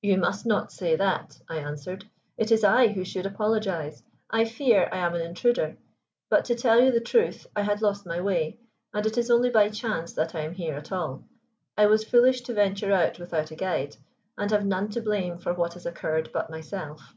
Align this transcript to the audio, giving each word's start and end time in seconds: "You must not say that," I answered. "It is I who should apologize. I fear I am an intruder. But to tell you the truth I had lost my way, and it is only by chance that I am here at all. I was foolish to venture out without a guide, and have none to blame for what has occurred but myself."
"You 0.00 0.16
must 0.16 0.46
not 0.46 0.70
say 0.70 0.94
that," 0.94 1.40
I 1.48 1.56
answered. 1.56 2.04
"It 2.38 2.52
is 2.52 2.62
I 2.62 2.86
who 2.86 3.04
should 3.04 3.26
apologize. 3.26 4.04
I 4.30 4.44
fear 4.44 4.88
I 4.92 4.98
am 4.98 5.16
an 5.16 5.22
intruder. 5.22 5.76
But 6.30 6.44
to 6.44 6.54
tell 6.54 6.80
you 6.80 6.92
the 6.92 7.00
truth 7.00 7.48
I 7.56 7.62
had 7.62 7.82
lost 7.82 8.06
my 8.06 8.20
way, 8.20 8.60
and 8.94 9.04
it 9.04 9.18
is 9.18 9.28
only 9.28 9.50
by 9.50 9.70
chance 9.70 10.12
that 10.12 10.36
I 10.36 10.42
am 10.42 10.52
here 10.54 10.76
at 10.76 10.92
all. 10.92 11.24
I 11.76 11.86
was 11.86 12.04
foolish 12.04 12.42
to 12.42 12.54
venture 12.54 12.92
out 12.92 13.18
without 13.18 13.50
a 13.50 13.56
guide, 13.56 13.96
and 14.38 14.52
have 14.52 14.64
none 14.64 14.88
to 14.90 15.02
blame 15.02 15.36
for 15.38 15.52
what 15.52 15.74
has 15.74 15.84
occurred 15.84 16.30
but 16.32 16.48
myself." 16.48 17.16